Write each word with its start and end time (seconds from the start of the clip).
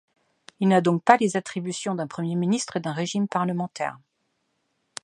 Il 0.59 0.67
n'a 0.69 0.81
donc 0.81 1.03
pas 1.03 1.15
les 1.17 1.37
attributions 1.37 1.93
d'un 1.93 2.07
Premier 2.07 2.33
ministre 2.35 2.79
d'un 2.79 2.91
régime 2.91 3.27
parlementaire. 3.27 3.99